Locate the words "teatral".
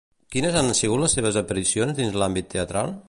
2.57-2.95